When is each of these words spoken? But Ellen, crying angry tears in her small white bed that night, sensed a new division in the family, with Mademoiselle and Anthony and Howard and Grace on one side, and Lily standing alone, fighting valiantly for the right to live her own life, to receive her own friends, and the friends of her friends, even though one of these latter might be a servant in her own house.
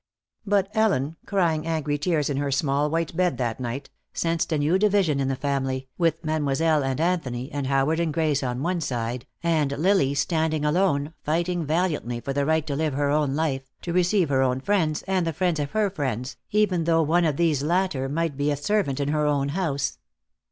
But 0.47 0.67
Ellen, 0.73 1.17
crying 1.27 1.67
angry 1.67 1.99
tears 1.99 2.27
in 2.27 2.37
her 2.37 2.49
small 2.49 2.89
white 2.89 3.15
bed 3.15 3.37
that 3.37 3.59
night, 3.59 3.91
sensed 4.15 4.51
a 4.51 4.57
new 4.57 4.79
division 4.79 5.19
in 5.19 5.27
the 5.27 5.35
family, 5.35 5.89
with 5.95 6.25
Mademoiselle 6.25 6.81
and 6.83 6.99
Anthony 6.99 7.51
and 7.51 7.67
Howard 7.67 7.99
and 7.99 8.11
Grace 8.11 8.41
on 8.41 8.63
one 8.63 8.81
side, 8.81 9.27
and 9.43 9.71
Lily 9.73 10.15
standing 10.15 10.65
alone, 10.65 11.13
fighting 11.23 11.67
valiantly 11.67 12.19
for 12.19 12.33
the 12.33 12.47
right 12.47 12.65
to 12.65 12.75
live 12.75 12.95
her 12.95 13.11
own 13.11 13.35
life, 13.35 13.69
to 13.83 13.93
receive 13.93 14.29
her 14.29 14.41
own 14.41 14.59
friends, 14.59 15.03
and 15.03 15.27
the 15.27 15.33
friends 15.33 15.59
of 15.59 15.69
her 15.73 15.91
friends, 15.91 16.35
even 16.49 16.85
though 16.85 17.03
one 17.03 17.23
of 17.23 17.37
these 17.37 17.61
latter 17.61 18.09
might 18.09 18.35
be 18.35 18.49
a 18.49 18.57
servant 18.57 18.99
in 18.99 19.09
her 19.09 19.27
own 19.27 19.49
house. 19.49 19.99